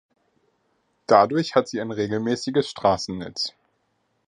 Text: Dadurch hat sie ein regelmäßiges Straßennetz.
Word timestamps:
Dadurch 1.05 1.53
hat 1.53 1.67
sie 1.67 1.79
ein 1.79 1.91
regelmäßiges 1.91 2.67
Straßennetz. 2.71 3.53